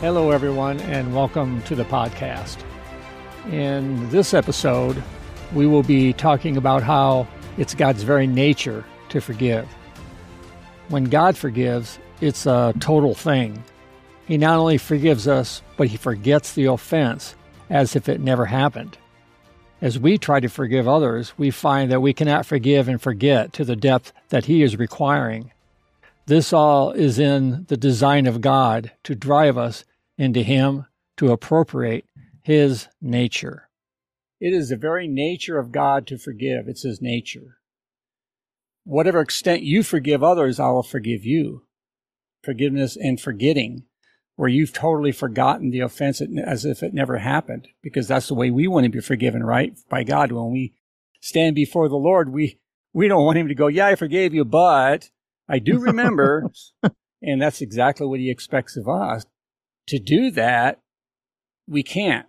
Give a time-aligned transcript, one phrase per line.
[0.00, 2.58] Hello, everyone, and welcome to the podcast.
[3.50, 5.02] In this episode,
[5.54, 7.26] we will be talking about how
[7.56, 9.66] it's God's very nature to forgive.
[10.90, 13.64] When God forgives, it's a total thing.
[14.26, 17.34] He not only forgives us, but He forgets the offense
[17.70, 18.98] as if it never happened.
[19.80, 23.64] As we try to forgive others, we find that we cannot forgive and forget to
[23.64, 25.52] the depth that He is requiring.
[26.26, 29.84] This all is in the design of God to drive us
[30.18, 30.86] into Him,
[31.18, 32.04] to appropriate
[32.42, 33.68] His nature.
[34.40, 36.66] It is the very nature of God to forgive.
[36.66, 37.58] It's His nature.
[38.82, 41.62] Whatever extent you forgive others, I will forgive you.
[42.42, 43.84] Forgiveness and forgetting,
[44.34, 48.50] where you've totally forgotten the offense as if it never happened, because that's the way
[48.50, 49.78] we want to be forgiven, right?
[49.88, 50.32] By God.
[50.32, 50.74] When we
[51.20, 52.58] stand before the Lord, we,
[52.92, 55.10] we don't want Him to go, yeah, I forgave you, but
[55.48, 56.50] I do remember.
[57.22, 59.24] and that's exactly what He expects of us.
[59.88, 60.80] To do that,
[61.68, 62.26] we can't.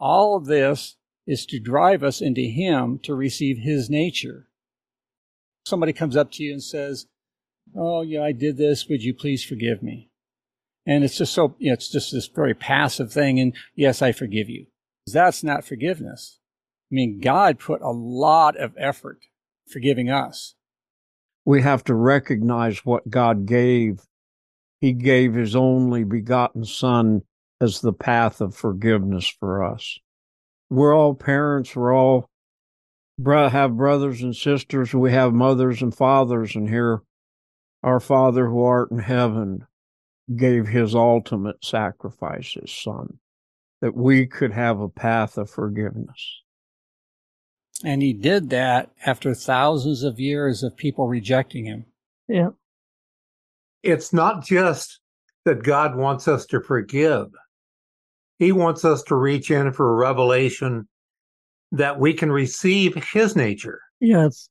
[0.00, 4.48] All of this is to drive us into Him to receive His nature.
[5.66, 7.06] Somebody comes up to you and says,
[7.76, 8.88] Oh, yeah, I did this.
[8.88, 10.10] Would you please forgive me?
[10.86, 13.40] And it's just so, you know, it's just this very passive thing.
[13.40, 14.66] And yes, I forgive you.
[15.06, 16.40] That's not forgiveness.
[16.92, 19.20] I mean, God put a lot of effort
[19.66, 20.54] forgiving us.
[21.44, 24.00] We have to recognize what God gave.
[24.80, 27.22] He gave his only begotten son
[27.60, 29.98] as the path of forgiveness for us.
[30.70, 31.76] We're all parents.
[31.76, 32.28] We're all
[33.26, 34.92] have brothers and sisters.
[34.92, 36.56] We have mothers and fathers.
[36.56, 37.02] And here,
[37.82, 39.66] our Father who art in heaven
[40.34, 43.18] gave his ultimate sacrifice, his son,
[43.80, 46.42] that we could have a path of forgiveness.
[47.84, 51.84] And he did that after thousands of years of people rejecting him.
[52.28, 52.50] Yeah.
[53.82, 55.00] It's not just
[55.44, 57.26] that God wants us to forgive.
[58.38, 60.88] He wants us to reach in for a revelation
[61.72, 63.80] that we can receive his nature.
[64.00, 64.48] Yes.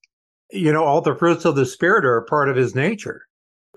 [0.52, 3.24] You know, all the fruits of the Spirit are a part of his nature.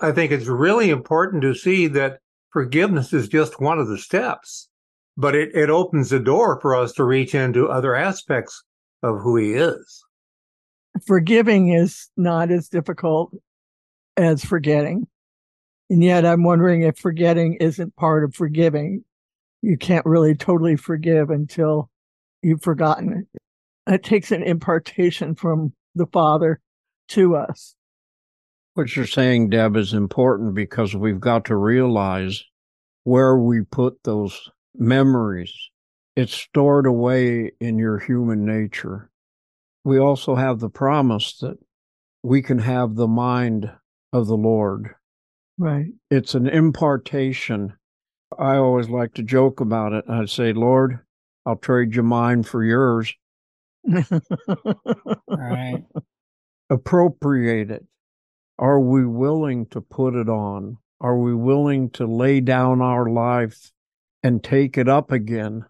[0.02, 2.18] I think it's really important to see that
[2.50, 4.68] forgiveness is just one of the steps,
[5.16, 8.62] but it, it opens the door for us to reach into other aspects
[9.06, 10.04] of who he is.
[11.06, 13.32] Forgiving is not as difficult
[14.16, 15.06] as forgetting.
[15.90, 19.04] And yet I'm wondering if forgetting isn't part of forgiving.
[19.62, 21.90] You can't really totally forgive until
[22.42, 23.40] you've forgotten it.
[23.92, 26.60] It takes an impartation from the Father
[27.08, 27.74] to us.
[28.74, 32.44] What you're saying, Deb, is important because we've got to realize
[33.04, 35.52] where we put those memories.
[36.16, 39.10] It's stored away in your human nature.
[39.84, 41.58] We also have the promise that
[42.22, 43.70] we can have the mind
[44.14, 44.94] of the Lord.
[45.58, 45.92] Right.
[46.10, 47.74] It's an impartation.
[48.38, 50.06] I always like to joke about it.
[50.08, 51.00] I'd say, Lord,
[51.44, 53.12] I'll trade your mind for yours.
[55.28, 55.84] right.
[56.70, 57.84] Appropriate it.
[58.58, 60.78] Are we willing to put it on?
[60.98, 63.70] Are we willing to lay down our life
[64.22, 65.66] and take it up again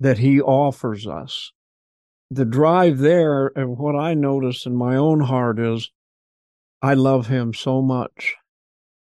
[0.00, 1.52] that He offers us?
[2.30, 5.90] The drive there, and what I notice in my own heart is
[6.82, 8.34] I love Him so much.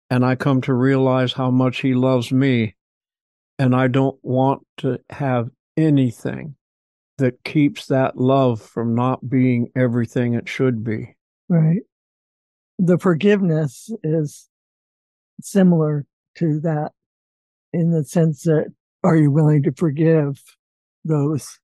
[0.09, 2.77] And I come to realize how much He loves me.
[3.59, 6.55] And I don't want to have anything
[7.19, 11.17] that keeps that love from not being everything it should be.
[11.49, 11.81] Right.
[12.79, 14.49] The forgiveness is
[15.41, 16.05] similar
[16.37, 16.93] to that
[17.73, 18.67] in the sense that
[19.03, 20.43] are you willing to forgive
[21.07, 21.59] those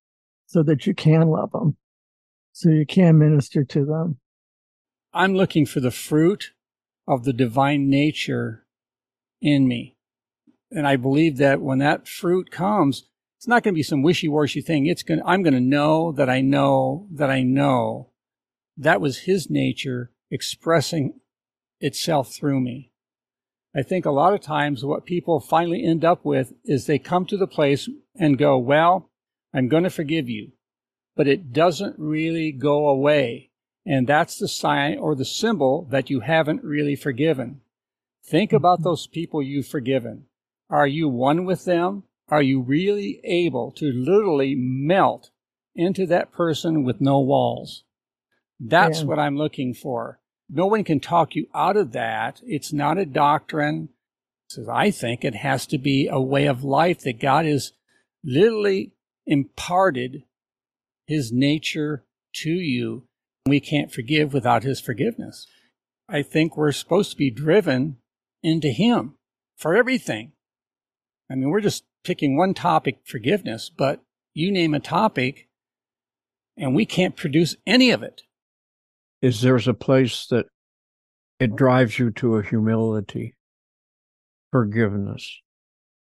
[0.47, 1.77] so that you can love them,
[2.53, 4.19] so you can minister to them?
[5.13, 6.53] I'm looking for the fruit
[7.07, 8.67] of the divine nature
[9.41, 9.97] in me.
[10.71, 13.09] And I believe that when that fruit comes,
[13.39, 14.87] it's not going to be some wishy-washy thing.
[14.87, 18.11] It's going to, I'm going to know that I know that I know
[18.77, 21.21] that was his nature expressing
[21.81, 22.93] itself through me.
[23.75, 27.27] I think a lot of times what people finally end up with is they come
[27.27, 29.11] to the place and go, well,
[29.53, 30.53] I'm going to forgive you,
[31.17, 33.51] but it doesn't really go away.
[33.85, 37.61] And that's the sign or the symbol that you haven't really forgiven.
[38.25, 38.57] Think mm-hmm.
[38.57, 40.27] about those people you've forgiven.
[40.71, 42.05] Are you one with them?
[42.33, 45.31] are you really able to literally melt
[45.75, 47.85] into that person with no walls?
[48.59, 49.07] That's Yeah.
[49.07, 50.19] what I'm looking for.
[50.49, 52.41] No one can talk you out of that.
[52.47, 53.91] It's not a doctrine.
[54.67, 57.73] I think it has to be a way of life that God is
[58.25, 58.93] literally
[59.27, 60.25] imparted
[61.07, 62.05] his nature
[62.35, 63.05] to you.
[63.47, 65.47] We can't forgive without his forgiveness.
[66.09, 67.99] I think we're supposed to be driven
[68.43, 69.15] into him
[69.57, 70.33] for everything.
[71.31, 74.03] I mean, we're just picking one topic, forgiveness, but
[74.35, 75.49] you name a topic
[76.57, 78.23] and we can't produce any of it.
[79.21, 80.47] Is there's a place that
[81.39, 83.35] it drives you to a humility,
[84.51, 85.41] forgiveness.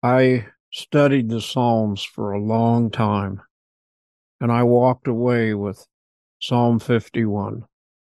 [0.02, 3.40] I studied the Psalms for a long time,
[4.40, 5.86] and I walked away with
[6.40, 7.62] Psalm 51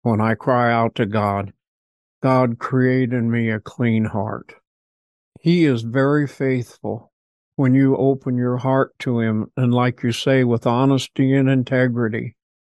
[0.01, 1.53] when I cry out to God,
[2.23, 4.55] God, create in me a clean heart.
[5.43, 7.13] He is very faithful
[7.57, 12.37] when you open your heart to Him, and like you say, with honesty and integrity,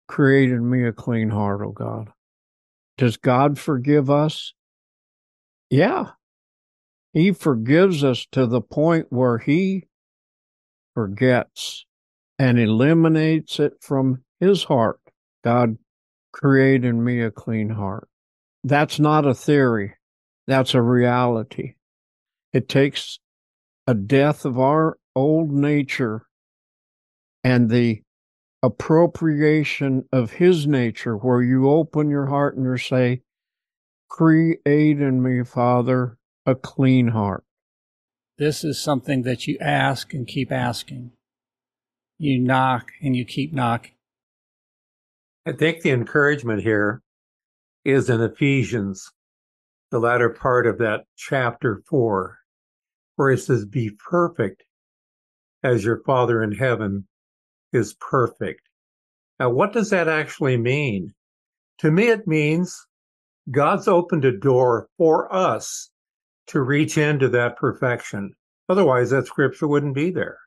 [0.07, 2.09] create in me a clean heart, O God.
[2.97, 4.53] Does God forgive us?
[5.69, 6.07] Yeah.
[7.13, 9.87] He forgives us to the point where He
[10.93, 11.85] forgets
[12.37, 14.99] and eliminates it from His heart.
[15.43, 15.77] God,
[16.31, 18.07] create in me a clean heart.
[18.63, 19.95] That's not a theory,
[20.45, 21.75] that's a reality.
[22.53, 23.19] It takes
[23.87, 26.27] a death of our old nature
[27.43, 28.01] and the
[28.61, 33.21] appropriation of his nature where you open your heart and you say
[34.09, 36.16] create in me father
[36.47, 37.43] a clean heart
[38.37, 41.11] This is something that you ask and keep asking.
[42.17, 43.95] You knock and you keep knocking.
[45.45, 47.01] I think the encouragement here
[47.83, 49.11] is in Ephesians,
[49.91, 52.37] the latter part of that chapter four,
[53.17, 54.63] where it says, Be perfect
[55.63, 57.09] as your Father in heaven
[57.73, 58.61] is perfect.
[59.37, 61.13] Now, what does that actually mean?
[61.79, 62.87] To me, it means
[63.51, 65.89] God's opened a door for us
[66.47, 68.33] to reach into that perfection.
[68.69, 70.37] Otherwise, that scripture wouldn't be there.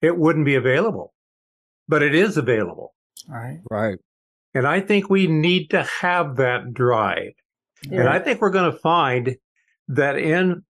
[0.00, 1.12] It wouldn't be available,
[1.88, 2.94] but it is available.
[3.28, 3.60] Right.
[3.70, 3.98] right
[4.54, 7.32] And I think we need to have that drive.
[7.90, 9.36] And I think we're going to find
[9.88, 10.62] that in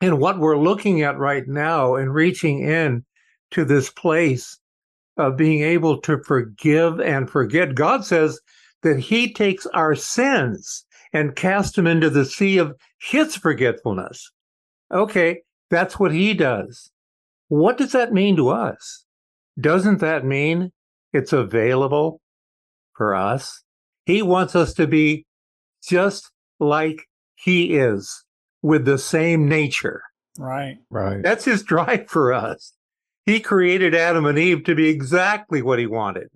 [0.00, 3.04] in what we're looking at right now and reaching in
[3.50, 4.58] to this place
[5.16, 8.40] of being able to forgive and forget, God says
[8.82, 14.30] that He takes our sins and cast him into the sea of His forgetfulness.
[14.92, 16.90] Okay, that's what He does.
[17.48, 19.04] What does that mean to us?
[19.60, 20.72] Doesn't that mean
[21.12, 22.20] it's available
[22.94, 23.62] for us?
[24.04, 25.26] He wants us to be
[25.86, 28.24] just like he is
[28.62, 30.02] with the same nature.
[30.38, 30.76] Right.
[30.90, 32.72] right That's his drive for us.
[33.26, 36.28] He created Adam and Eve to be exactly what he wanted.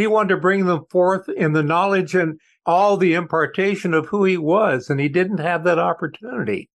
[0.00, 4.24] He wanted to bring them forth in the knowledge and all the impartation of who
[4.24, 6.70] he was, and he didn't have that opportunity.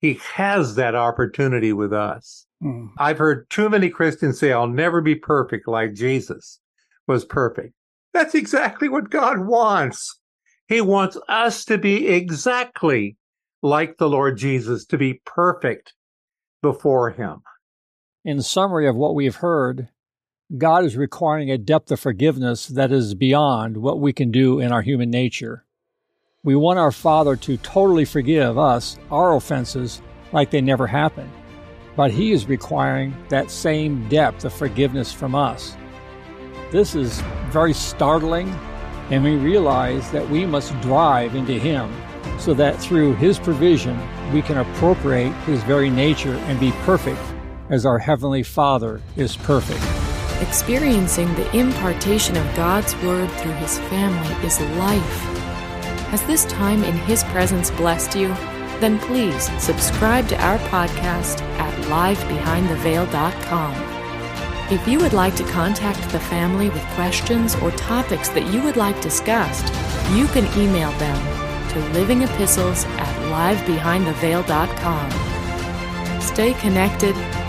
[0.00, 2.46] He has that opportunity with us.
[2.60, 2.86] Hmm.
[2.98, 6.58] I've heard too many Christians say, I'll never be perfect like Jesus
[7.06, 7.72] was perfect.
[8.12, 10.18] That's exactly what God wants.
[10.66, 13.16] He wants us to be exactly
[13.62, 15.94] like the Lord Jesus, to be perfect
[16.62, 17.42] before Him.
[18.24, 19.88] In summary of what we've heard,
[20.58, 24.72] God is requiring a depth of forgiveness that is beyond what we can do in
[24.72, 25.64] our human nature.
[26.42, 30.02] We want our Father to totally forgive us our offenses
[30.32, 31.30] like they never happened,
[31.94, 35.76] but He is requiring that same depth of forgiveness from us.
[36.72, 38.48] This is very startling,
[39.10, 41.94] and we realize that we must drive into Him
[42.40, 43.96] so that through His provision
[44.32, 47.20] we can appropriate His very nature and be perfect
[47.68, 50.09] as our Heavenly Father is perfect.
[50.40, 55.20] Experiencing the impartation of God's Word through His family is life.
[56.08, 58.28] Has this time in His presence blessed you?
[58.80, 63.74] Then please subscribe to our podcast at livebehindtheveil.com.
[64.72, 68.76] If you would like to contact the family with questions or topics that you would
[68.76, 69.66] like discussed,
[70.14, 71.18] you can email them
[71.68, 75.10] to livingepistles at livebehindtheveil.com.
[76.22, 77.14] Stay connected,